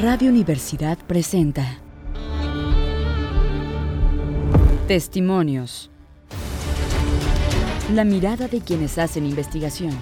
[0.00, 1.78] Radio Universidad presenta
[4.88, 5.88] Testimonios.
[7.92, 9.92] La mirada de quienes hacen investigación.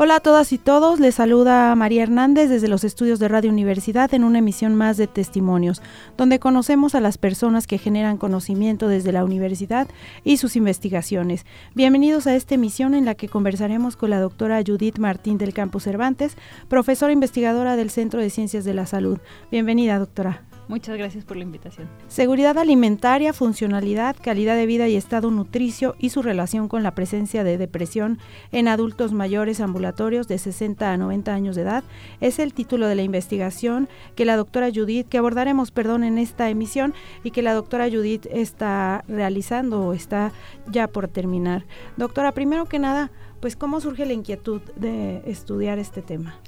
[0.00, 4.14] Hola a todas y todos, les saluda María Hernández desde los estudios de Radio Universidad
[4.14, 5.82] en una emisión más de Testimonios,
[6.16, 9.88] donde conocemos a las personas que generan conocimiento desde la universidad
[10.22, 11.46] y sus investigaciones.
[11.74, 15.82] Bienvenidos a esta emisión en la que conversaremos con la doctora Judith Martín del Campus
[15.82, 16.36] Cervantes,
[16.68, 19.18] profesora investigadora del Centro de Ciencias de la Salud.
[19.50, 20.47] Bienvenida, doctora.
[20.68, 21.88] Muchas gracias por la invitación.
[22.08, 27.42] Seguridad alimentaria, funcionalidad, calidad de vida y estado nutricio y su relación con la presencia
[27.42, 28.18] de depresión
[28.52, 31.84] en adultos mayores ambulatorios de 60 a 90 años de edad
[32.20, 36.50] es el título de la investigación que la doctora Judith, que abordaremos, perdón, en esta
[36.50, 36.92] emisión
[37.24, 40.32] y que la doctora Judith está realizando o está
[40.70, 41.64] ya por terminar.
[41.96, 43.10] Doctora, primero que nada,
[43.40, 46.38] pues cómo surge la inquietud de estudiar este tema.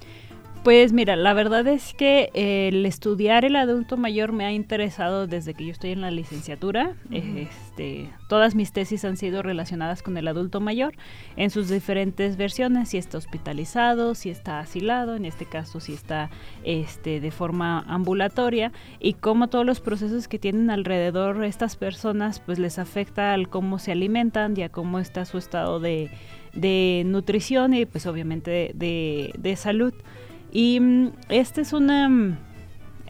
[0.62, 5.54] Pues mira, la verdad es que el estudiar el adulto mayor me ha interesado desde
[5.54, 6.96] que yo estoy en la licenciatura.
[7.10, 10.92] este, todas mis tesis han sido relacionadas con el adulto mayor
[11.36, 16.28] en sus diferentes versiones, si está hospitalizado, si está asilado, en este caso si está
[16.62, 22.58] este, de forma ambulatoria y cómo todos los procesos que tienen alrededor estas personas pues
[22.58, 26.10] les afecta al cómo se alimentan y a cómo está su estado de,
[27.06, 29.94] nutrición y pues obviamente de, de salud.
[30.52, 32.36] Y mm, esta es una mm,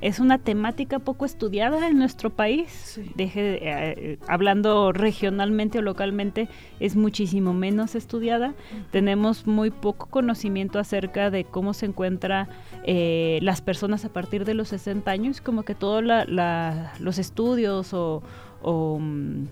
[0.01, 3.01] es una temática poco estudiada en nuestro país.
[3.17, 6.49] Deje, eh, hablando regionalmente o localmente,
[6.81, 8.55] es muchísimo menos estudiada.
[8.91, 12.49] Tenemos muy poco conocimiento acerca de cómo se encuentra
[12.85, 18.23] eh, las personas a partir de los 60 años, como que todos los estudios o,
[18.99, 19.45] mm,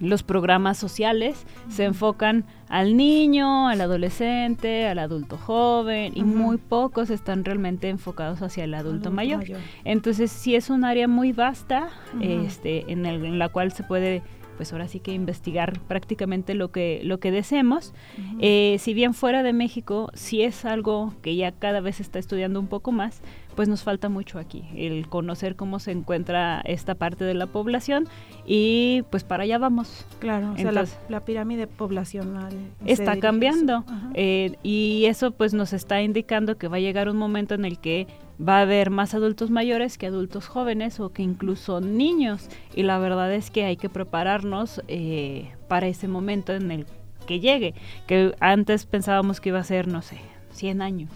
[0.00, 7.10] los programas sociales se enfocan al niño, al adolescente, al adulto joven y muy pocos
[7.10, 9.44] están realmente enfocados hacia el adulto, mayor.
[9.84, 11.88] Entonces sí es un área muy vasta
[12.20, 14.22] este, en, el, en la cual se puede
[14.56, 17.92] pues ahora sí que investigar prácticamente lo que lo que deseemos.
[18.40, 22.18] Eh, si bien fuera de México sí es algo que ya cada vez se está
[22.18, 23.20] estudiando un poco más,
[23.56, 28.06] pues nos falta mucho aquí, el conocer cómo se encuentra esta parte de la población
[28.46, 30.06] y pues para allá vamos.
[30.20, 30.72] Claro, o sea,
[31.08, 32.52] la, pirámide poblacional
[32.84, 33.84] está cambiando
[34.14, 37.78] eh, y eso pues nos está indicando que va a llegar un momento en el
[37.78, 38.06] que
[38.38, 42.98] va a haber más adultos mayores que adultos jóvenes o que incluso niños y la
[42.98, 46.86] verdad es que hay que prepararnos eh, para ese momento en el
[47.26, 47.74] que llegue,
[48.06, 50.18] que antes pensábamos que iba a ser, no sé,
[50.56, 51.10] 100 años.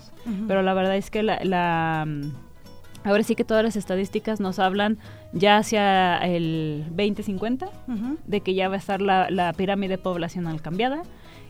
[0.46, 2.30] Pero la verdad es que la, mm,
[3.04, 4.98] ahora sí que todas las estadísticas nos hablan
[5.32, 7.68] ya hacia el 2050
[8.26, 11.02] de que ya va a estar la, pirámide poblacional cambiada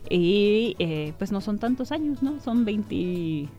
[0.09, 2.39] y eh, pues no son tantos años, ¿no?
[2.39, 3.51] Son 28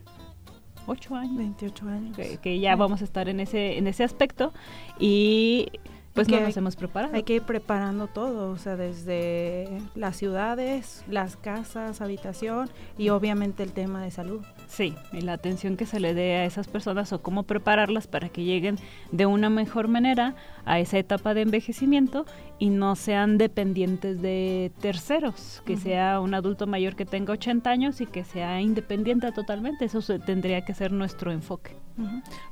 [1.15, 1.37] años.
[1.37, 2.17] 28 años.
[2.41, 4.51] Que, ya vamos a estar en ese, en ese aspecto
[4.99, 5.67] y
[6.13, 7.15] pues no nos hemos preparado.
[7.15, 13.63] Hay que ir preparando todo, o sea, desde las ciudades, las casas, habitación y obviamente
[13.63, 14.41] el tema de salud.
[14.67, 18.29] Sí, y la atención que se le dé a esas personas o cómo prepararlas para
[18.29, 18.77] que lleguen
[19.11, 20.35] de una mejor manera
[20.65, 22.25] a esa etapa de envejecimiento
[22.59, 28.01] y no sean dependientes de terceros, que sea un adulto mayor que tenga 80 años
[28.01, 29.85] y que sea independiente totalmente.
[29.85, 31.82] Eso tendría que ser nuestro enfoque.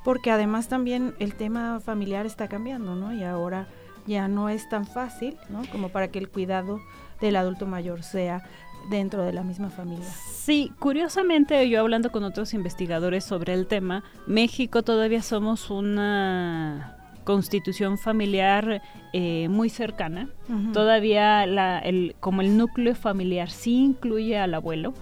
[0.04, 3.14] Porque además también el tema familiar está cambiando, ¿no?
[3.14, 3.68] Y ahora
[4.08, 5.64] ya no es tan fácil, ¿no?
[5.72, 6.80] Como para que el cuidado
[7.20, 8.44] del adulto mayor sea
[8.90, 10.08] dentro de la misma familia.
[10.08, 17.98] Sí, curiosamente yo hablando con otros investigadores sobre el tema, México todavía somos una constitución
[17.98, 18.82] familiar
[19.14, 20.30] eh, muy cercana.
[20.74, 24.94] Todavía la, el, como el núcleo familiar sí incluye al abuelo,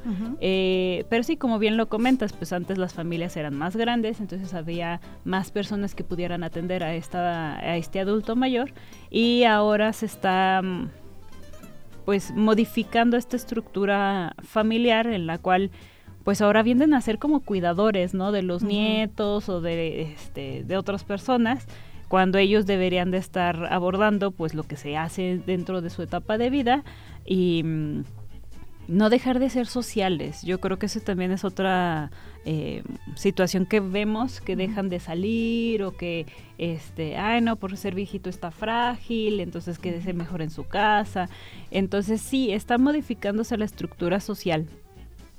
[0.42, 4.54] eh, pero sí, como bien lo comentas, pues antes las familias eran más grandes, entonces
[4.54, 8.72] había más personas que pudieran atender a, esta, a este adulto mayor
[9.10, 10.90] y ahora se está mm,
[12.06, 15.72] pues modificando esta estructura familiar en la cual
[16.24, 18.32] pues ahora vienen a ser como cuidadores, ¿no?
[18.32, 21.66] De los nietos o de, este, de otras personas
[22.10, 26.38] cuando ellos deberían de estar abordando pues lo que se hace dentro de su etapa
[26.38, 26.84] de vida
[27.24, 28.04] y mm,
[28.88, 30.42] no dejar de ser sociales.
[30.42, 32.10] Yo creo que eso también es otra
[32.46, 32.82] eh,
[33.16, 36.26] situación que vemos, que dejan de salir o que,
[36.58, 41.30] este, ay no, por ser viejito está frágil, entonces quédese mejor en su casa.
[41.70, 44.68] Entonces sí, está modificándose la estructura social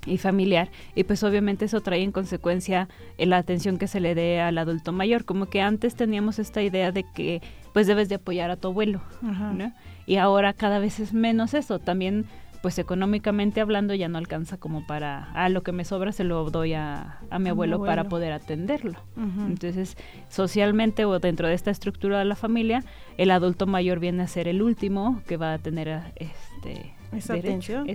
[0.06, 2.88] y familiar y pues obviamente eso trae en consecuencia
[3.18, 6.92] la atención que se le dé al adulto mayor como que antes teníamos esta idea
[6.92, 7.42] de que
[7.72, 9.72] pues debes de apoyar a tu abuelo ¿no?
[10.06, 12.26] y ahora cada vez es menos eso también
[12.62, 16.50] pues económicamente hablando ya no alcanza como para, a lo que me sobra se lo
[16.50, 18.98] doy a, a mi abuelo, para poder atenderlo.
[19.16, 19.96] Entonces,
[20.28, 22.84] socialmente o dentro de esta estructura de la familia,
[23.16, 27.88] el adulto mayor viene a ser el último que va a tener este esa atención.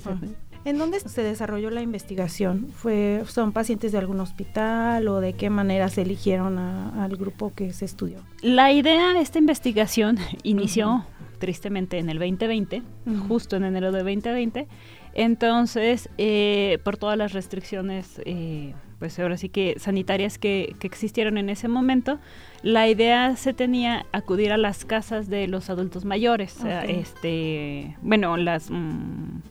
[0.66, 2.70] ¿En dónde se desarrolló la investigación?
[2.74, 7.72] ¿Fue, ¿Son pacientes de algún hospital o de qué manera se eligieron al grupo que
[7.72, 8.18] se estudió?
[8.42, 11.06] La idea de esta investigación inició
[11.38, 12.82] tristemente en el 2020,
[13.28, 14.68] justo en enero de 2020.
[15.14, 21.50] Entonces, eh, por todas las restricciones, eh, pues ahora sí que sanitarias que, existieron en
[21.50, 22.18] ese momento,
[22.64, 26.58] la idea se tenía acudir a las casas de los adultos mayores,
[26.88, 29.42] este, bueno, las mm,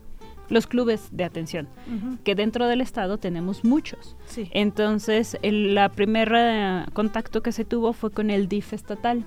[0.48, 1.68] los clubes de atención,
[2.22, 4.16] que dentro del estado tenemos muchos.
[4.52, 9.24] Entonces, el la primera contacto que se tuvo fue con el DIF estatal,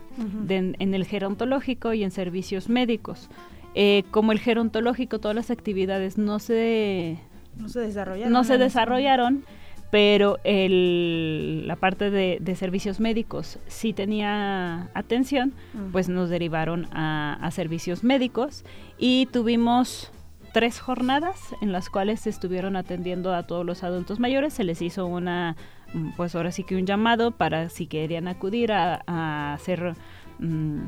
[0.49, 3.29] en el gerontológico y en servicios médicos.
[3.75, 7.19] Eh, como el gerontológico, todas las actividades no se,
[7.57, 8.33] no se desarrollaron.
[8.33, 9.43] No se desarrollaron
[9.89, 15.53] pero el, la parte de, servicios médicos sí tenía atención,
[15.91, 18.65] pues nos derivaron a, a, servicios médicos
[18.97, 20.11] y tuvimos
[20.57, 24.55] tres jornadas en las cuales se estuvieron atendiendo a todos los adultos mayores.
[24.55, 25.55] Se les hizo una,
[25.93, 29.93] mm, pues ahora sí que un llamado para si querían acudir a, hacer
[30.39, 30.87] mm,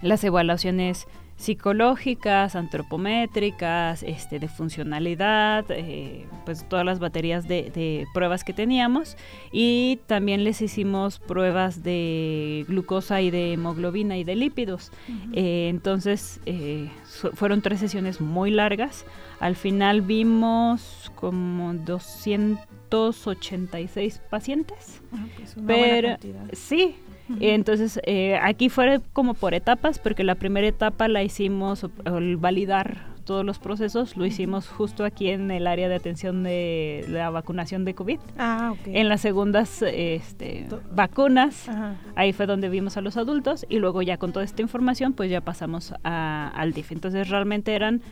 [0.00, 1.06] las evaluaciones
[1.36, 9.16] psicológicas, antropométricas, este, de funcionalidad, eh, pues todas las baterías de, pruebas que teníamos
[9.50, 14.92] y también les hicimos pruebas de glucosa y de hemoglobina y de lípidos.
[15.32, 16.88] Eh, entonces eh,
[17.34, 19.04] fueron tres sesiones muy largas.
[19.40, 25.02] Al final vimos como 286 pacientes.
[25.12, 26.16] Ah, pues pero
[26.52, 26.94] sí,
[27.40, 33.14] entonces, eh, aquí fue como por etapas, porque la primera etapa la hicimos, el validar
[33.24, 37.84] todos los procesos, lo hicimos justo aquí en el área de atención de la vacunación
[37.84, 38.20] de COVID.
[38.38, 41.70] Ah, En las segundas este, vacunas,
[42.16, 45.30] ahí fue donde vimos a los adultos y luego ya con toda esta información, pues
[45.30, 46.92] ya pasamos al DIF.
[46.92, 48.02] Entonces, realmente eran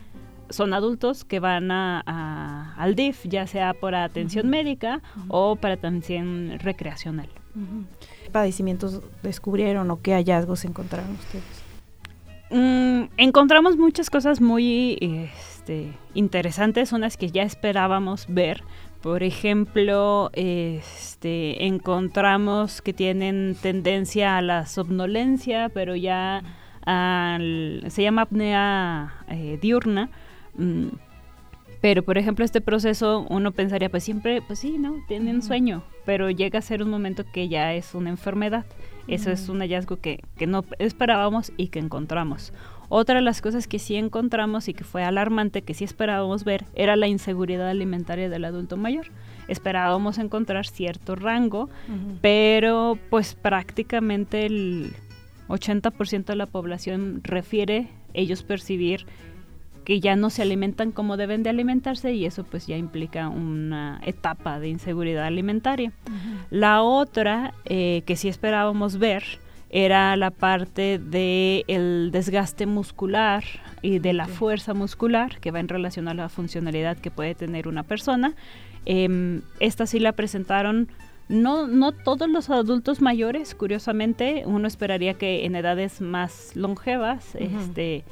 [0.49, 6.59] son adultos que van a, al DIF, ya sea por atención médica o para atención
[6.59, 7.29] recreacional
[8.33, 11.63] padecimientos descubrieron o qué hallazgos encontraron ustedes?
[12.49, 18.63] Mm, encontramos muchas cosas muy este, interesantes, unas que ya esperábamos ver.
[19.01, 26.43] Por ejemplo, este, encontramos que tienen tendencia a la somnolencia, pero ya
[26.85, 30.09] se llama apnea eh, diurna.
[30.55, 30.89] Mm,
[31.83, 35.03] pero, por ejemplo, este proceso uno pensaría, pues siempre, pues sí, ¿no?
[35.09, 38.65] Tienen sueño, pero llega a ser un momento que ya es una enfermedad.
[39.09, 42.53] Eso es un hallazgo que, que no esperábamos y que encontramos.
[42.87, 46.63] Otra de las cosas que sí encontramos y que fue alarmante, que sí esperábamos ver,
[46.73, 49.07] era la inseguridad alimentaria del adulto mayor.
[49.49, 51.69] Esperábamos encontrar cierto rango,
[52.21, 54.95] pero pues prácticamente el
[55.49, 59.05] 80% de la población refiere ellos percibir
[59.83, 63.99] que ya no se alimentan como deben de alimentarse y eso pues ya implica una
[64.03, 65.91] etapa de inseguridad alimentaria.
[66.49, 69.23] La otra eh, que sí esperábamos ver
[69.69, 73.43] era la parte del el desgaste muscular
[73.81, 77.67] y de la fuerza muscular que va en relación a la funcionalidad que puede tener
[77.67, 78.35] una persona.
[78.85, 80.89] Eh, esta sí la presentaron
[81.29, 88.03] no, no todos los adultos mayores, curiosamente, uno esperaría que en edades más longevas, este,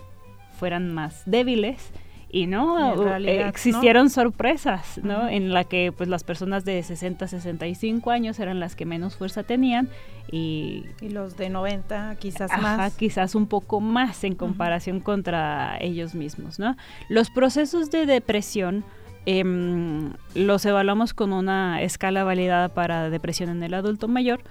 [0.62, 1.92] fueran más débiles
[2.30, 8.40] y no existieron sorpresas no en la que pues las personas de 60 65 años
[8.40, 9.90] eran las que menos fuerza tenían
[10.32, 12.96] y, y los de 90 quizás más.
[12.96, 16.78] quizás un poco más en comparación contra ellos mismos no
[17.10, 18.84] los procesos de depresión
[19.26, 24.42] em, los evaluamos con una escala validada para depresión en el adulto mayor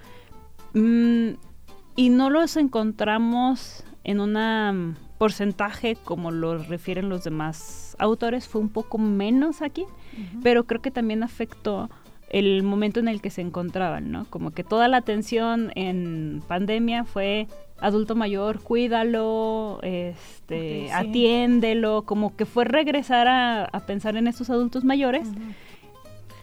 [0.73, 1.29] mm,
[1.95, 8.69] y no los encontramos en una porcentaje, como lo refieren los demás autores, fue un
[8.69, 9.85] poco menos aquí,
[10.41, 11.91] pero creo que también afectó
[12.29, 14.25] el momento en el que se encontraban, ¿no?
[14.31, 17.47] Como que toda la atención en pandemia fue
[17.79, 25.27] adulto mayor, cuídalo, este, atiéndelo, como que fue regresar a, pensar en estos adultos mayores.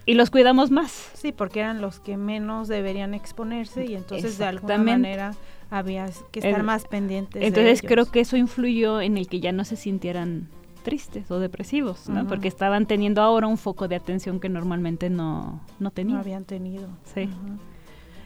[0.07, 0.93] Y los cuidamos más.
[1.15, 5.35] Sí, porque eran los que menos deberían exponerse y entonces de alguna manera
[5.71, 7.43] había que estar más pendientes.
[7.43, 10.49] Entonces creo que eso influyó en el que ya no se sintieran
[10.83, 12.27] tristes o depresivos, ¿no?
[12.27, 16.17] Porque estaban teniendo ahora un foco de atención que normalmente no, no tenían.
[16.17, 16.89] No habían tenido.
[17.15, 17.29] Sí.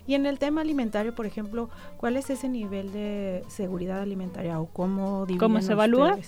[0.06, 4.66] Y en el tema alimentario, por ejemplo, ¿cuál es ese nivel de seguridad alimentaria o
[4.66, 6.18] cómo ¿Cómo se evalúa?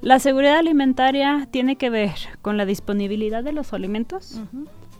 [0.00, 4.40] La seguridad alimentaria tiene que ver con la disponibilidad de los alimentos,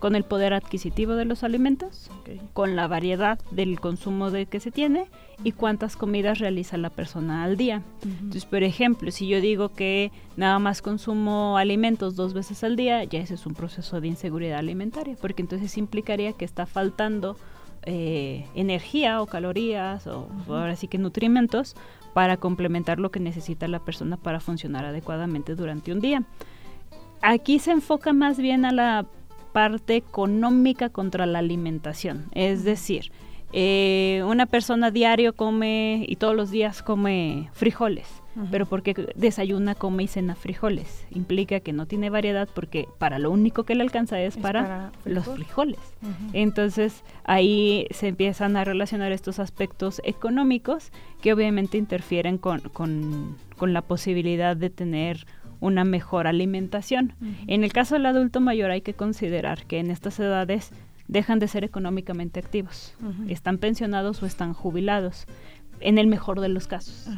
[0.01, 2.11] con el poder adquisitivo de los alimentos,
[2.55, 5.07] con la variedad del consumo de que se tiene
[5.45, 7.83] y cuántas comidas realiza la persona al día.
[8.03, 13.05] Entonces, por ejemplo, si yo digo que nada más consumo alimentos dos veces al día,
[13.05, 17.37] ya ese es un proceso de inseguridad alimentaria, porque entonces implicaría que está faltando
[17.83, 21.77] eh, energía o calorías o ahora sí que nutrimentos
[22.15, 26.23] para complementar lo que necesita la persona para funcionar adecuadamente durante un día.
[27.23, 29.07] Aquí se enfoca más bien a la
[29.53, 33.11] parte económica contra la alimentación, es decir,
[33.53, 38.07] eh, una persona diario come y todos los días come frijoles,
[38.53, 41.05] pero porque desayuna, come y cena frijoles.
[41.11, 45.27] Implica que no tiene variedad porque para lo único que le alcanza es, para, los
[45.27, 45.81] frijoles.
[46.33, 53.73] Entonces ahí se empiezan a relacionar estos aspectos económicos que obviamente interfieren con, con, con
[53.73, 55.27] la posibilidad de tener
[55.61, 57.15] una mejor alimentación.
[57.47, 60.73] En el caso del adulto mayor hay que considerar que en estas edades
[61.09, 62.95] dejan de ser económicamente activos.
[63.29, 65.27] Están pensionados o están jubilados,
[65.81, 67.09] en el mejor de los casos.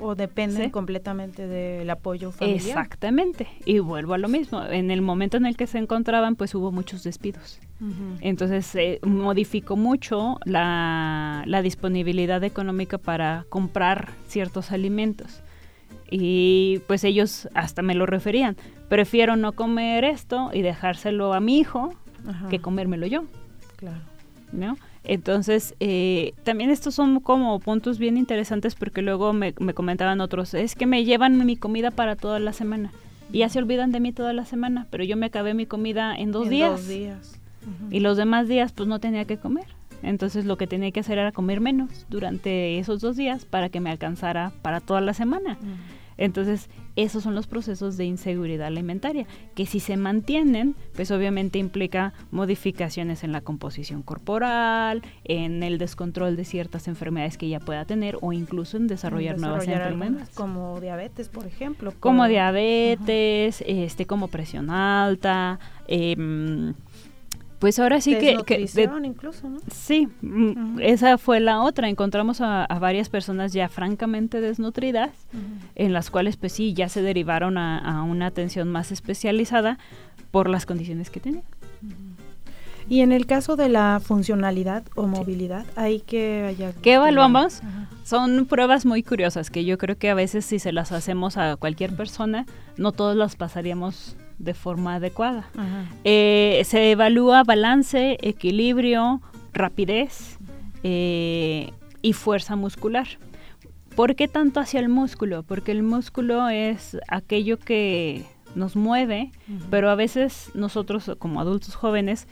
[0.00, 2.66] O dependen completamente del apoyo familiar.
[2.66, 3.46] Exactamente.
[3.64, 4.64] Y vuelvo a lo mismo.
[4.64, 7.60] En el momento en el que se encontraban, pues hubo muchos despidos.
[8.20, 15.42] Entonces se modificó mucho la, la disponibilidad económica para comprar ciertos alimentos.
[16.10, 18.56] Y pues ellos hasta me lo referían.
[18.88, 21.94] Prefiero no comer esto y dejárselo a mi hijo
[22.50, 23.24] que comérmelo yo.
[23.76, 24.00] Claro.
[24.52, 24.76] ¿No?
[25.04, 30.74] Entonces, eh, también estos son como puntos bien interesantes porque luego me, comentaban otros, es
[30.74, 32.90] que me llevan mi comida para toda la semana
[33.30, 36.14] y ya se olvidan de mí toda la semana, pero yo me acabé mi comida
[36.16, 36.70] en dos días.
[36.70, 37.40] Dos días.
[37.90, 39.66] Y los demás días pues no tenía que comer.
[40.04, 43.80] Entonces lo que tenía que hacer era comer menos durante esos dos días para que
[43.80, 45.58] me alcanzara para toda la semana.
[46.16, 52.12] Entonces, esos son los procesos de inseguridad alimentaria, que si se mantienen, pues obviamente implica
[52.30, 58.16] modificaciones en la composición corporal, en el descontrol de ciertas enfermedades que ella pueda tener
[58.20, 60.28] o incluso en desarrollar, nuevas enfermedades.
[60.30, 61.92] Como diabetes, por ejemplo.
[61.98, 65.58] Como, diabetes, este, como presión alta,
[65.88, 66.14] eh,
[67.64, 68.32] pues ahora sí que...
[69.04, 69.58] incluso, ¿no?
[69.72, 71.88] Sí, mm, esa fue la otra.
[71.88, 75.12] Encontramos a, varias personas ya francamente desnutridas,
[75.74, 79.78] en las cuales pues sí, ya se derivaron a, una atención más especializada
[80.30, 81.44] por las condiciones que tenían.
[82.86, 86.54] Y en el caso de la funcionalidad o movilidad, hay que...
[86.82, 87.62] ¿Qué evaluamos?
[88.02, 91.56] Son pruebas muy curiosas que yo creo que a veces si se las hacemos a
[91.56, 92.44] cualquier persona,
[92.76, 95.48] no todos las pasaríamos de forma adecuada.
[96.04, 99.20] Eh, se evalúa balance, equilibrio,
[99.52, 100.38] rapidez
[100.82, 101.72] eh,
[102.02, 103.06] y fuerza muscular.
[103.96, 105.44] ¿Por qué tanto hacia el músculo?
[105.44, 108.24] Porque el músculo es aquello que
[108.54, 109.30] nos mueve,
[109.70, 112.26] pero a veces nosotros como adultos jóvenes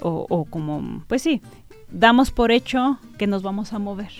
[0.00, 1.42] o, o, como, pues sí,
[1.90, 4.12] damos por hecho que nos vamos a mover.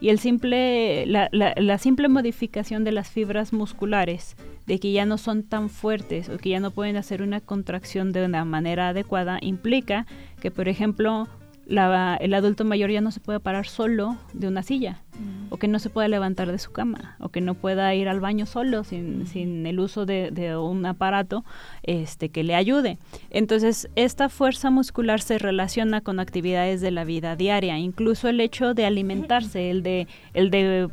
[0.00, 5.18] Y el simple, la, la, simple modificación de las fibras musculares, de que ya no
[5.18, 9.38] son tan fuertes o que ya no pueden hacer una contracción de una manera adecuada,
[9.40, 10.06] implica
[10.40, 11.28] que, por ejemplo,
[11.66, 15.52] el adulto mayor ya no se puede parar solo de una silla, mm.
[15.52, 18.20] o que no se pueda levantar de su cama, o que no pueda ir al
[18.20, 21.44] baño solo sin, sin el uso de, de, un aparato
[21.82, 22.98] este, que le ayude.
[23.30, 28.74] Entonces, esta fuerza muscular se relaciona con actividades de la vida diaria, incluso el hecho
[28.74, 30.88] de alimentarse, el de, el de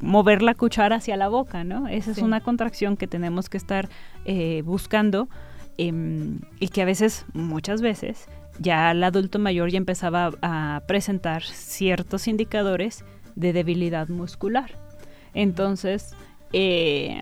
[0.00, 1.88] mover la cuchara hacia la boca, ¿no?
[1.88, 3.88] Esa es una contracción que tenemos que estar
[4.24, 5.28] eh, buscando
[5.78, 8.28] em, y que a veces, muchas veces,
[8.60, 14.70] ya el adulto mayor ya empezaba a presentar ciertos indicadores de debilidad muscular.
[15.34, 16.14] Entonces,
[16.52, 17.20] eh,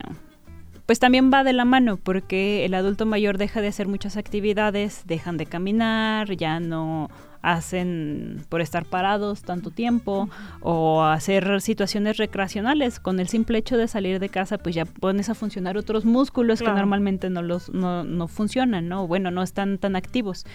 [0.86, 5.02] pues también va de la mano porque el adulto mayor deja de hacer muchas actividades,
[5.06, 7.08] dejan de caminar, ya no
[7.42, 10.28] hacen por estar parados tanto tiempo
[10.60, 13.00] o hacer situaciones recreacionales.
[13.00, 16.60] Con el simple hecho de salir de casa, pues ya pones a funcionar otros músculos
[16.60, 19.06] que normalmente no, los, no, no funcionan, ¿no?
[19.06, 20.46] Bueno, no están tan activos.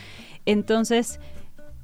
[0.46, 1.20] Entonces,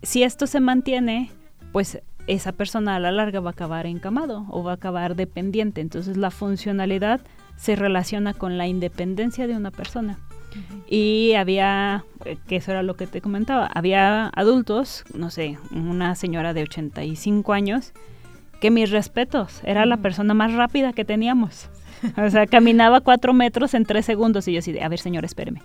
[0.02, 1.32] si esto se mantiene,
[1.72, 5.82] pues esa persona a la larga va a acabar encamado o va a acabar dependiente.
[5.82, 7.22] Entonces la funcionalidad
[7.58, 10.20] se relaciona con la independencia de una persona.
[10.88, 16.16] Y había, eh, que eso era lo que te comentaba, había adultos, no sé, una
[16.16, 17.94] señora de 85 años,
[18.60, 21.70] que mis respetos, era la persona más rápida que teníamos.
[22.18, 25.26] O sea, caminaba cuatro metros en tres segundos y yo así, de, a ver señor,
[25.26, 25.62] espéreme.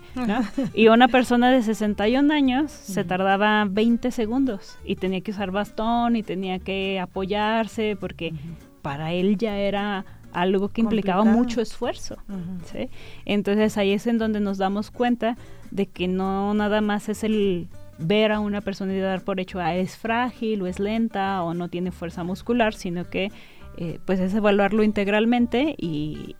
[0.73, 6.15] Y una persona de 61 años se tardaba 20 segundos y tenía que usar bastón
[6.15, 8.33] y tenía que apoyarse porque
[8.81, 12.17] para él ya era algo que implicaba mucho esfuerzo.
[13.25, 15.37] Entonces ahí es en donde nos damos cuenta
[15.71, 19.59] de que no nada más es el ver a una persona y dar por hecho,
[19.59, 23.31] ah, es frágil o es lenta o no tiene fuerza muscular, sino que
[23.77, 26.35] eh, pues es evaluarlo integralmente y,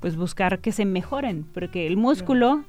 [0.00, 2.64] pues buscar que se mejoren, porque el músculo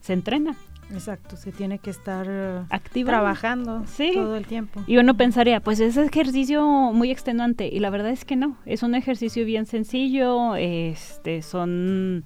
[0.00, 0.56] se entrena.
[0.92, 3.08] Exacto, se tiene que estar Activo.
[3.08, 3.82] trabajando
[4.14, 4.84] todo el tiempo.
[4.86, 8.82] Y uno pensaría, pues es ejercicio muy extenuante y la verdad es que no, es
[8.82, 12.24] un ejercicio bien sencillo, este son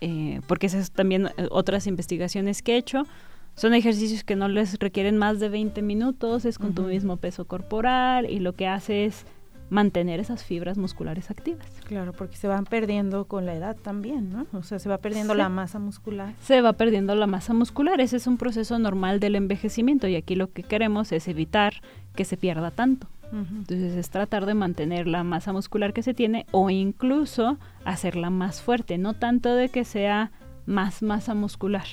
[0.00, 3.06] eh, porque esas también eh, otras investigaciones que he hecho,
[3.54, 7.44] son ejercicios que no les requieren más de 20 minutos, es con tu mismo peso
[7.44, 9.26] corporal y lo que hace es
[9.70, 11.66] mantener esas fibras musculares activas.
[11.84, 14.46] Claro, porque se van perdiendo con la edad también, ¿no?
[14.52, 16.34] O sea, se va perdiendo la masa muscular.
[16.42, 20.34] Se va perdiendo la masa muscular, ese es un proceso normal del envejecimiento y aquí
[20.34, 21.74] lo que queremos es evitar
[22.14, 23.06] que se pierda tanto.
[23.32, 28.60] Entonces es tratar de mantener la masa muscular que se tiene o incluso hacerla más
[28.60, 30.32] fuerte, no tanto de que sea
[30.66, 31.86] más masa muscular,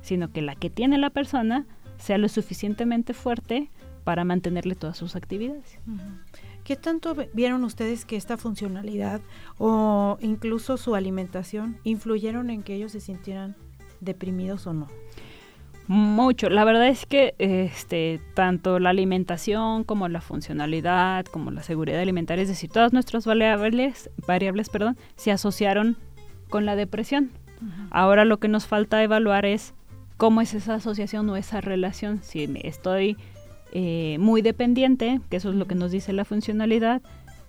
[0.00, 1.66] sino que la que tiene la persona
[1.98, 3.70] sea lo suficientemente fuerte
[4.02, 5.78] para mantenerle todas sus actividades.
[6.64, 9.20] ¿Qué tanto vieron ustedes que esta funcionalidad
[9.58, 13.56] o incluso su alimentación influyeron en que ellos se sintieran
[14.00, 14.88] deprimidos o no?
[15.88, 16.48] Mucho.
[16.48, 22.42] La verdad es que este, tanto la alimentación como la funcionalidad, como la seguridad alimentaria,
[22.42, 25.96] es decir, todas nuestras variables, variables perdón, se asociaron
[26.48, 27.32] con la depresión.
[27.90, 29.74] Ahora lo que nos falta evaluar es
[30.16, 32.22] cómo es esa asociación o esa relación.
[32.22, 33.16] Si estoy
[33.72, 37.02] eh, muy dependiente, que eso es lo que nos dice la funcionalidad,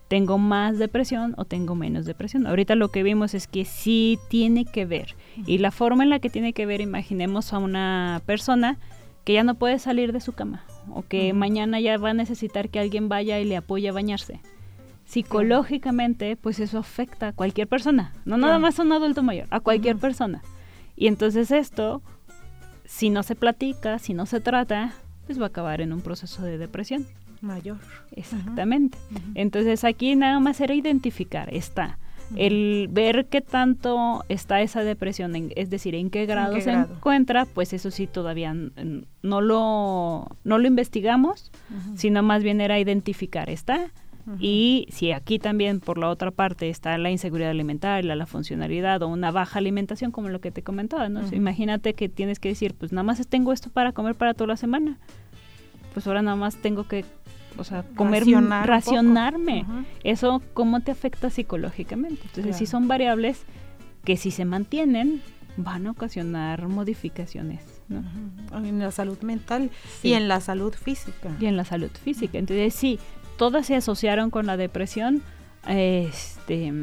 [0.08, 2.48] tengo más depresión o tengo menos depresión.
[2.48, 5.16] Ahorita lo que vimos es que sí tiene que ver.
[5.48, 8.78] Y la forma en la que tiene que ver, imaginemos a una persona
[9.24, 10.64] que ya no puede salir de su cama
[10.94, 14.40] o que mañana ya va a necesitar que alguien vaya y le apoye a bañarse.
[15.06, 19.60] Psicológicamente, pues eso afecta a cualquier persona, no nada más a un adulto mayor, a
[19.60, 20.42] cualquier persona.
[20.96, 22.02] Y entonces esto,
[22.86, 24.94] si no se platica, si no se trata,
[25.26, 27.06] pues va a acabar en un proceso de depresión.
[27.42, 27.78] Mayor.
[28.16, 28.98] Exactamente.
[29.36, 32.00] Entonces aquí nada más era identificar, está.
[32.36, 37.74] El ver qué tanto está esa depresión, es decir, en qué grado se encuentra, pues
[37.74, 41.52] eso sí todavía no lo, no lo investigamos,
[41.96, 43.92] sino más bien era identificar, está.
[44.40, 49.08] Y si aquí también por la otra parte está la inseguridad alimentaria, la funcionalidad o
[49.10, 51.22] una baja alimentación, como lo que te comentaba, ¿no?
[51.34, 54.58] imagínate que tienes que decir, pues nada más tengo esto para comer para toda la
[54.58, 54.98] semana
[55.94, 57.06] pues ahora nada más tengo que,
[57.58, 58.26] o sea, comer,
[58.66, 59.66] racionarme.
[60.04, 62.22] Eso, ¿cómo te afecta psicológicamente?
[62.26, 63.44] Entonces, sí son variables
[64.04, 65.22] que si se mantienen,
[65.56, 67.62] van a ocasionar modificaciones.
[67.90, 68.04] ¿no?
[68.58, 69.70] En la salud mental
[70.02, 71.36] y en la salud física.
[71.40, 72.38] Y en la salud física.
[72.40, 73.00] Entonces, sí,
[73.38, 75.22] todas se asociaron con la depresión.
[75.68, 76.74] Este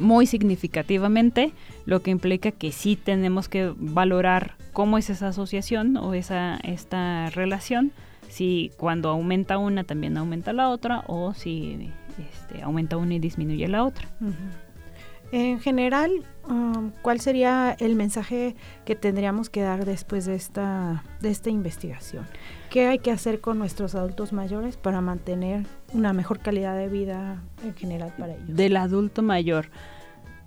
[0.00, 1.52] muy significativamente,
[1.84, 7.30] lo que implica que sí tenemos que valorar cómo es esa asociación o esa esta
[7.30, 7.92] relación,
[8.28, 11.90] si cuando aumenta una también aumenta la otra o si
[12.32, 14.08] este, aumenta una y disminuye la otra.
[15.32, 16.10] En general,
[16.48, 22.26] um, ¿cuál sería el mensaje que tendríamos que dar después de esta, de esta investigación?
[22.68, 27.42] ¿Qué hay que hacer con nuestros adultos mayores para mantener una mejor calidad de vida
[27.64, 28.56] en general para ellos?
[28.56, 29.70] Del adulto mayor.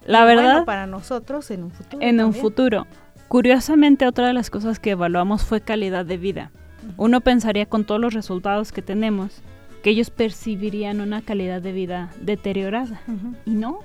[0.06, 0.66] La verdad.
[0.66, 2.02] para nosotros en un futuro.
[2.02, 2.88] En un futuro.
[3.30, 6.52] Curiosamente, otra de las cosas que evaluamos fue calidad de vida.
[6.98, 9.42] Uno pensaría con todos los resultados que tenemos
[9.84, 13.02] que ellos percibirían una calidad de vida deteriorada.
[13.46, 13.80] Y no,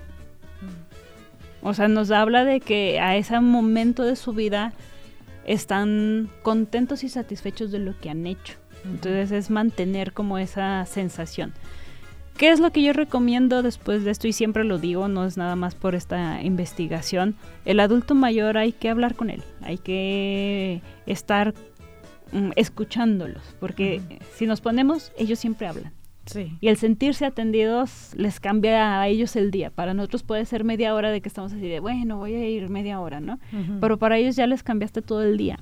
[1.63, 4.73] o sea, nos habla de que a ese momento de su vida
[5.45, 8.55] están contentos y satisfechos de lo que han hecho.
[8.85, 11.53] Entonces es mantener como esa sensación.
[12.37, 14.29] ¿Qué es lo que yo recomiendo después de esto?
[14.29, 17.35] Y siempre lo digo, no es nada más por esta investigación.
[17.65, 21.53] El adulto mayor hay que hablar con él, hay que estar
[22.31, 24.01] mm, escuchándolos, porque
[24.37, 25.98] si nos ponemos, ellos siempre hablan.
[26.37, 29.71] Y el sentirse atendidos les cambia a ellos el día.
[29.71, 32.69] Para nosotros puede ser media hora de que estamos así de, bueno, voy a ir
[32.69, 33.39] media hora, ¿no?
[33.81, 35.59] Pero para ellos ya les cambiaste todo el día.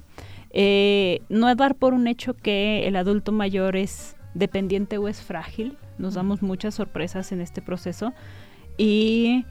[0.51, 5.23] Eh, no es dar por un hecho que el adulto mayor es dependiente o es
[5.23, 5.77] frágil.
[5.99, 8.13] Nos damos muchas sorpresas en este proceso.
[8.77, 9.45] Y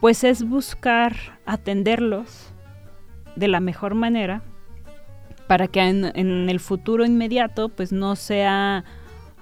[0.00, 1.14] pues es buscar
[1.46, 2.52] atenderlos
[3.36, 4.42] de la mejor manera
[5.46, 8.84] para que en, en el futuro inmediato pues no sea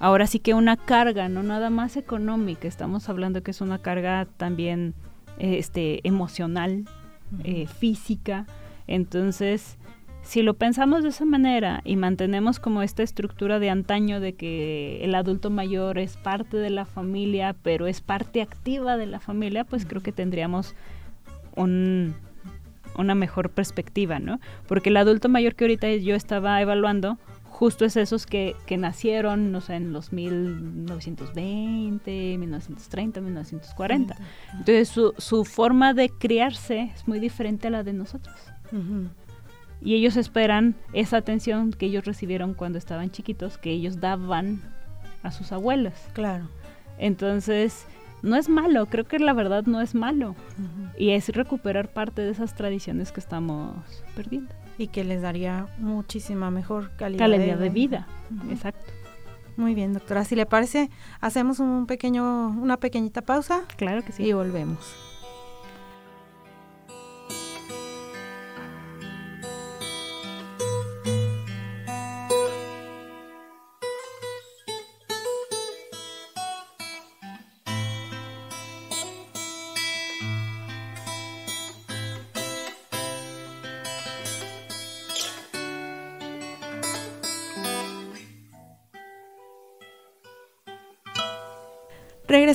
[0.01, 4.27] ahora sí que una carga, no nada más económica, estamos hablando que es una carga
[4.37, 4.95] también
[5.37, 6.85] este, emocional,
[7.43, 8.47] eh, física,
[8.87, 9.77] entonces
[10.23, 15.03] si lo pensamos de esa manera y mantenemos como esta estructura de antaño de que
[15.03, 19.65] el adulto mayor es parte de la familia, pero es parte activa de la familia,
[19.65, 20.75] pues creo que tendríamos
[21.55, 22.15] un,
[22.97, 24.39] una mejor perspectiva, ¿no?
[24.67, 27.17] Porque el adulto mayor que ahorita yo estaba evaluando,
[27.61, 34.15] justo es esos que, que nacieron, no sé, en los 1920, 1930, 1940.
[34.53, 38.35] Entonces su, su forma de criarse es muy diferente a la de nosotros.
[39.79, 44.63] Y ellos esperan esa atención que ellos recibieron cuando estaban chiquitos, que ellos daban
[45.21, 45.93] a sus abuelos.
[46.13, 46.49] Claro.
[46.97, 47.85] Entonces,
[48.21, 50.35] no es malo, creo que la verdad no es malo.
[50.97, 53.75] Y es recuperar parte de esas tradiciones que estamos
[54.15, 58.07] perdiendo y que les daría muchísima mejor calidad, calidad de, vida.
[58.49, 58.91] Exacto.
[59.57, 60.23] Muy bien, doctora.
[60.23, 63.63] Si le parece, hacemos un pequeño, una pequeñita pausa.
[63.75, 64.23] Claro que sí.
[64.23, 64.95] Y volvemos.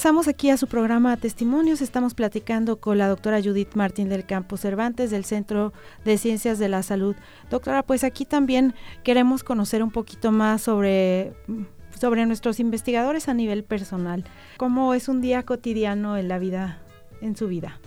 [0.07, 1.83] Regresamos aquí a su programa Testimonios.
[1.83, 5.73] Estamos platicando con la doctora Judith Martín del Campo Cervantes del Centro
[6.05, 7.17] de Ciencias de la Salud.
[7.51, 11.33] Doctora, pues aquí también queremos conocer un poquito más sobre,
[11.99, 14.23] sobre nuestros investigadores a nivel personal.
[14.59, 16.79] ¿Cómo es un día cotidiano en la vida,
[17.21, 17.81] en su vida?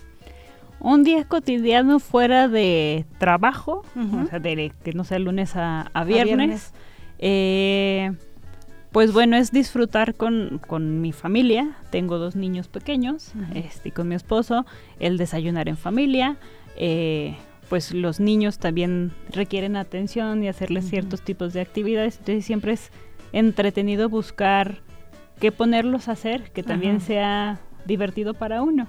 [0.81, 6.73] Un día cotidiano fuera de trabajo, o sea, de que no sea lunes a, viernes.
[7.17, 8.11] Eh,
[8.91, 11.75] pues bueno, es disfrutar con, mi familia.
[11.91, 14.65] Tengo dos niños pequeños, este, con mi esposo,
[14.99, 16.37] el desayunar en familia.
[16.75, 17.35] Eh,
[17.69, 22.17] pues los niños también requieren atención y hacerles ciertos tipos de actividades.
[22.17, 22.91] Entonces siempre es
[23.31, 24.79] entretenido buscar
[25.39, 28.87] qué ponerlos a hacer, que también sea divertido para uno.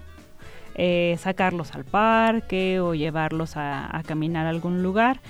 [0.76, 5.20] Eh, sacarlos al parque o llevarlos a, a caminar a algún lugar.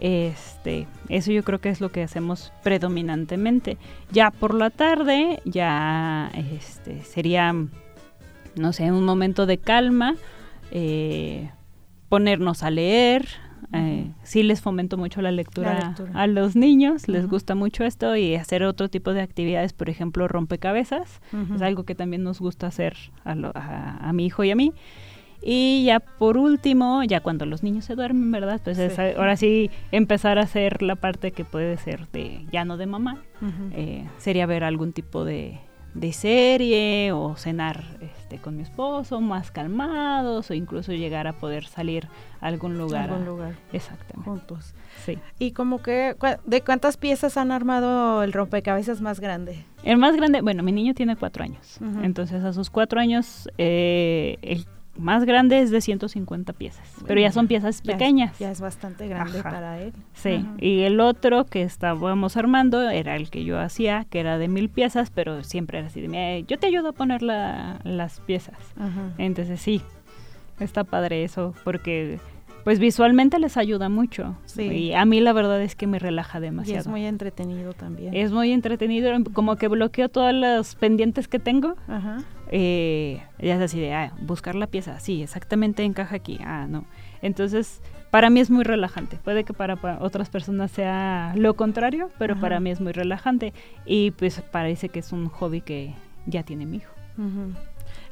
[0.00, 3.78] Este, eso yo creo que es lo que hacemos predominantemente.
[4.10, 7.54] Ya por la tarde, ya este, sería,
[8.56, 10.16] no sé, un momento de calma,
[10.70, 11.50] eh,
[12.08, 13.26] ponernos a leer.
[13.72, 18.36] Eh, sí les fomento mucho la lectura, a los niños, les gusta mucho esto y
[18.36, 21.20] hacer otro tipo de actividades, por ejemplo, rompecabezas,
[21.54, 24.72] es algo que también nos gusta hacer a mi hijo y a mí.
[25.46, 28.62] Y ya por último, ya cuando los niños se duermen, ¿verdad?
[28.64, 32.86] Pues ahora sí empezar a hacer la parte que puede ser de ya no de
[32.86, 33.22] mamá.
[33.72, 35.60] Eh, sería ver algún tipo de,
[36.12, 42.08] serie o cenar este, con mi esposo más calmados o incluso llegar a poder salir
[42.40, 43.10] a algún lugar.
[43.10, 43.54] algún lugar.
[43.70, 44.24] Exactamente.
[44.24, 44.74] Juntos.
[45.04, 45.18] Sí.
[45.38, 49.66] ¿Y como que, de cuántas piezas han armado el rompecabezas más grande?
[49.82, 51.78] El más grande, bueno, mi niño tiene cuatro años.
[52.02, 54.64] Entonces a sus cuatro años, eh, el
[54.96, 58.38] más grande es de 150 piezas, pero ya son piezas pequeñas.
[58.38, 59.92] ya es bastante grande para él.
[60.12, 64.48] Sí, y el otro que estábamos armando era el que yo hacía, que era de
[64.48, 68.58] mil piezas, pero siempre era así de, yo te ayudo a poner las piezas.
[69.18, 69.82] Entonces sí,
[70.60, 72.18] está padre eso, porque
[72.64, 74.36] pues visualmente les ayuda mucho.
[74.46, 74.62] Sí.
[74.62, 76.78] Y a mí la verdad es que me relaja demasiado.
[76.78, 78.14] Y es muy entretenido también.
[78.14, 81.76] Es muy entretenido, como que bloqueo todas las pendientes que tengo.
[81.88, 82.24] Ajá.
[82.50, 86.84] Eh, ya es así de, ah, buscar la pieza, sí, exactamente encaja aquí, ah, no.
[87.22, 87.80] Entonces,
[88.10, 89.16] para mí es muy relajante.
[89.16, 93.52] Puede que para, otras personas sea lo contrario, pero para mí es muy relajante.
[93.86, 95.94] Y pues parece que es un hobby que
[96.26, 96.92] ya tiene mi hijo.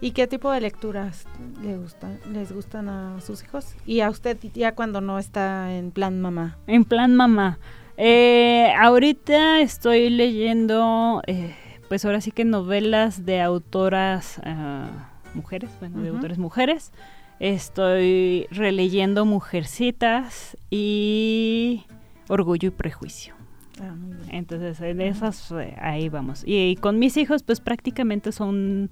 [0.01, 1.27] ¿Y qué tipo de lecturas
[1.63, 3.77] le gustan, les gustan a sus hijos?
[3.87, 6.59] Y a usted ya cuando no está en plan mamá.
[6.67, 7.61] En plan mamá.
[7.97, 11.55] Eh, ahorita estoy leyendo, eh,
[11.93, 16.91] pues ahora sí que novelas de autoras ah, mujeres, bueno, de autores mujeres.
[17.39, 21.85] Estoy releyendo Mujercitas y
[22.31, 23.35] Orgullo y Prejuicio.
[23.79, 23.95] Ah,
[24.31, 26.45] Entonces, en esas, eh, ahí vamos.
[26.47, 28.89] y, con mis hijos, pues prácticamente son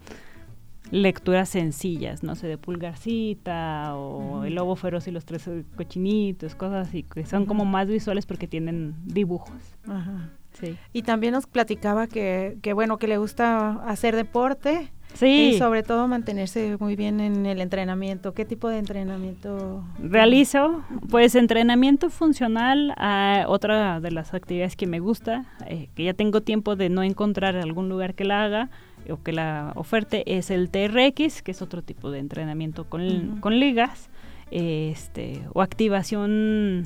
[0.90, 6.88] lecturas sencillas, no sé, de Pulgarcita o El Lobo Feroz y los Tres Cochinitos, cosas
[6.88, 9.56] así, que son como más visuales porque tienen dibujos.
[9.88, 10.32] Ajá.
[10.52, 10.76] Sí.
[10.92, 14.90] Y también nos platicaba que, que, bueno, que le gusta hacer deporte.
[15.14, 15.54] Sí.
[15.54, 18.32] Y sobre todo mantenerse muy bien en el entrenamiento.
[18.32, 20.84] ¿Qué tipo de entrenamiento realizo?
[21.08, 26.42] Pues entrenamiento funcional, a otra de las actividades que me gusta, eh, que ya tengo
[26.42, 28.70] tiempo de no encontrar algún lugar que la haga,
[29.08, 33.00] o que la oferte es el TRX, que es otro tipo de entrenamiento con,
[33.58, 34.10] ligas,
[34.50, 36.84] este, o activación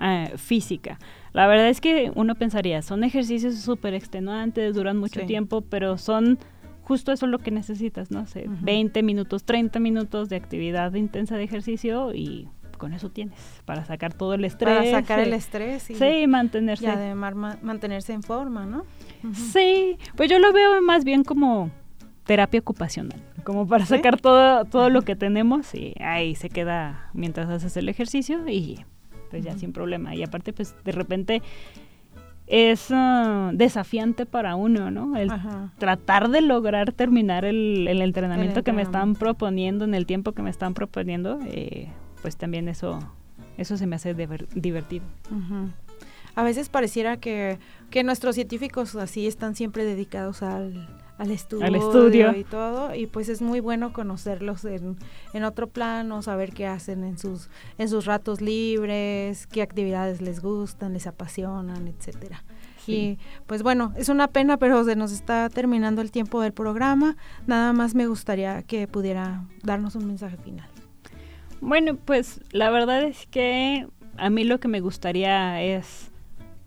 [0.00, 0.98] eh, física.
[1.36, 6.38] La verdad es que uno pensaría, son ejercicios súper extenuantes, duran mucho tiempo, pero son
[6.80, 8.26] justo eso lo que necesitas, ¿no?
[8.26, 13.84] sé, 20 minutos, 30 minutos de actividad intensa de ejercicio y con eso tienes para
[13.84, 14.78] sacar todo el estrés.
[14.78, 16.86] Para sacar el estrés y, sí, mantenerse.
[16.86, 18.86] Y además mantenerse en forma, ¿no?
[19.34, 21.70] Sí, pues yo lo veo más bien como
[22.24, 27.50] terapia ocupacional, como para sacar todo, todo lo que tenemos y ahí se queda mientras
[27.50, 28.86] haces el ejercicio y
[29.30, 30.14] pues ya sin problema.
[30.14, 31.42] Y aparte pues de repente
[32.46, 35.16] es ah, desafiante para uno, ¿no?
[35.16, 35.30] El
[35.78, 40.50] tratar de lograr terminar el, entrenamiento que me están proponiendo en el tiempo que me
[40.50, 41.88] están proponiendo, eh,
[42.22, 42.98] pues también eso,
[43.58, 44.14] eso se me hace
[44.54, 45.04] divertido.
[46.36, 47.58] A veces pareciera que,
[47.90, 50.86] que nuestros científicos así están siempre dedicados al
[51.18, 54.96] al estudio, y todo y pues es muy bueno conocerlos en,
[55.32, 57.48] en, otro plano saber qué hacen en sus
[57.78, 62.44] en sus ratos libres qué actividades les gustan les apasionan etcétera.
[62.88, 67.16] Y pues bueno es una pena pero se nos está terminando el tiempo del programa.
[67.46, 70.68] Nada más me gustaría que pudiera darnos un mensaje final.
[71.60, 76.12] Bueno pues la verdad es que a mí lo que me gustaría es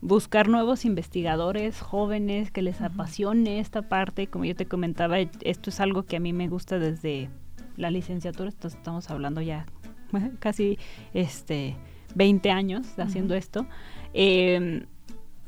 [0.01, 4.27] buscar nuevos investigadores jóvenes que les apasione esta parte.
[4.27, 7.29] Como yo te comentaba, esto es algo que a mí me gusta desde
[7.77, 8.49] la licenciatura.
[8.49, 9.65] estamos hablando ya
[10.39, 10.77] casi
[11.13, 11.75] este
[12.15, 13.65] 20 años haciendo esto.
[14.13, 14.85] Em,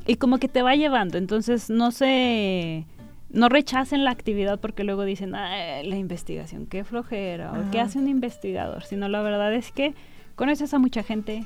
[0.05, 1.17] y como que te va llevando.
[1.17, 2.85] Entonces no se
[3.29, 8.09] no rechacen la actividad porque luego dicen, la investigación, qué flojera, o qué hace un
[8.09, 9.93] investigador, sino la verdad es que
[10.35, 11.45] conoces a mucha gente,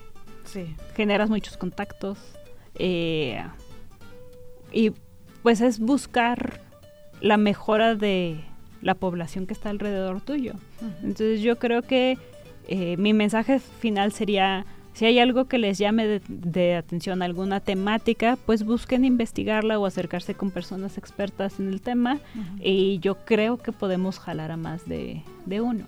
[0.95, 2.17] generas muchos contactos,
[2.77, 3.43] eh,
[4.71, 4.91] y
[5.43, 6.59] pues es buscar
[7.21, 8.43] la mejora de
[8.81, 10.53] la población que está alrededor tuyo.
[11.01, 12.17] Entonces yo creo que
[12.67, 18.37] eh, mi mensaje final sería, si hay algo que les llame de, atención, alguna temática,
[18.45, 22.19] pues busquen investigarla o acercarse con personas expertas en el tema
[22.59, 25.85] y yo creo que podemos jalar a más de, de uno.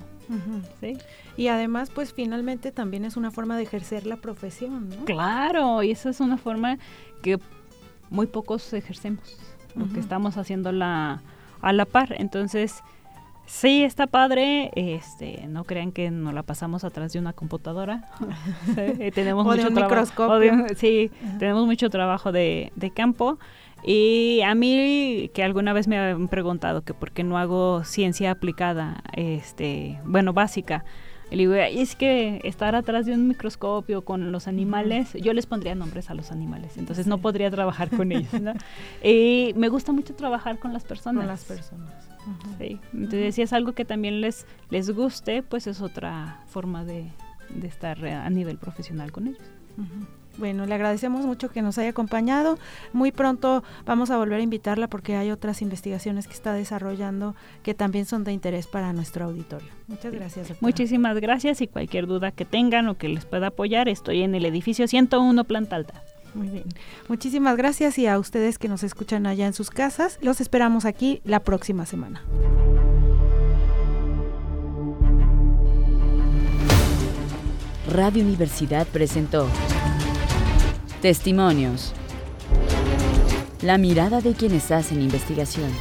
[0.81, 0.97] ¿Sí?
[1.35, 5.05] Y además, pues finalmente también es una forma de ejercer la profesión, ¿no?
[5.05, 6.77] Claro, y esa es una forma
[7.21, 7.39] que
[8.09, 9.37] muy pocos ejercemos,
[9.77, 11.21] porque estamos haciendo la,
[11.61, 12.15] a la par.
[12.17, 12.83] Entonces,
[13.45, 14.71] sí, está padre.
[14.75, 18.09] Este, no crean que nos la pasamos atrás de una computadora.
[19.13, 20.39] Tenemos mucho trabajo.
[20.75, 23.39] sí, tenemos mucho trabajo de, de campo.
[23.83, 28.31] Y a mí, que alguna vez me han preguntado que por qué no hago ciencia
[28.31, 30.83] aplicada, este, bueno, básica.
[31.29, 35.75] Y digo, es que estar atrás de un microscopio con los animales, yo les pondría
[35.75, 38.31] nombres a los animales, entonces no podría trabajar con ellos.
[39.03, 41.21] y me gusta mucho trabajar con las personas.
[41.21, 42.09] Con las personas.
[42.57, 42.79] sí.
[42.93, 47.11] Entonces, si es algo que también les, les guste, pues es otra forma de,
[47.49, 49.43] de estar a nivel profesional con ellos.
[50.37, 52.57] Bueno, le agradecemos mucho que nos haya acompañado.
[52.93, 57.73] Muy pronto vamos a volver a invitarla porque hay otras investigaciones que está desarrollando que
[57.73, 59.69] también son de interés para nuestro auditorio.
[59.87, 60.61] Muchas gracias.
[60.61, 64.45] Muchísimas gracias y cualquier duda que tengan o que les pueda apoyar, estoy en el
[64.45, 66.03] edificio 101 Planta Alta.
[66.33, 66.65] Muy bien.
[67.07, 71.21] Muchísimas gracias y a ustedes que nos escuchan allá en sus casas, los esperamos aquí
[71.23, 72.21] la próxima semana.
[77.89, 79.47] Radio Universidad presentó
[81.07, 81.93] Testimonios.
[83.61, 85.71] La mirada de quienes hacen investigación.